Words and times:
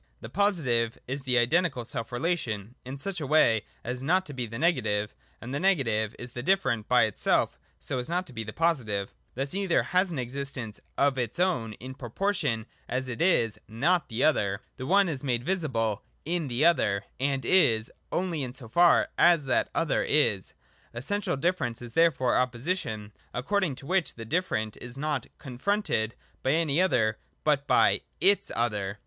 The 0.19 0.29
Positive 0.29 0.97
is 1.07 1.25
the 1.25 1.37
identical 1.37 1.85
self 1.85 2.11
relation 2.11 2.73
in 2.83 2.97
such 2.97 3.21
a 3.21 3.27
way 3.27 3.65
as 3.83 4.01
not 4.01 4.25
to=be 4.25 4.47
the 4.47 4.57
Negative, 4.57 5.13
and 5.39 5.53
the 5.53 5.59
Negative 5.59 6.15
is 6.17 6.31
the 6.31 6.41
different 6.41 6.87
by 6.87 7.03
itself 7.03 7.59
so 7.79 7.99
as 7.99 8.09
not 8.09 8.25
to 8.25 8.33
be 8.33 8.43
the 8.43 8.51
Positive. 8.51 9.13
Thus 9.35 9.53
either 9.53 9.83
has 9.83 10.11
an 10.11 10.17
existence 10.17 10.81
of 10.97 11.19
its 11.19 11.39
own 11.39 11.73
in 11.73 11.93
proportion 11.93 12.65
as 12.89 13.07
it 13.07 13.21
is 13.21 13.59
not 13.67 14.09
the 14.09 14.15
2 14.15 14.23
20 14.23 14.25
THE 14.25 14.25
DOCTRINE 14.25 14.27
OF 14.27 14.27
ESSENCE. 14.27 14.27
[up 14.27 14.27
Other. 14.27 14.75
The 14.77 14.87
one 14.87 15.07
is 15.09 15.23
made 15.23 15.43
visible 15.43 16.03
in 16.25 16.47
the 16.47 16.65
other, 16.65 17.03
and 17.19 17.45
is 17.45 17.91
only 18.11 18.41
in 18.41 18.53
so 18.53 18.67
far 18.67 19.09
as 19.19 19.45
that 19.45 19.69
other 19.75 20.01
is. 20.03 20.53
Essential 20.95 21.37
difference 21.37 21.79
is 21.79 21.93
there 21.93 22.09
fore 22.09 22.35
Opposition; 22.39 23.11
according 23.35 23.75
to 23.75 23.85
which 23.85 24.15
the 24.15 24.25
different 24.25 24.77
is 24.81 24.97
not 24.97 25.27
confronted 25.37 26.15
by 26.41 26.53
any 26.53 26.81
other 26.81 27.19
but 27.43 27.67
by 27.67 28.01
its 28.19 28.51
other. 28.55 28.97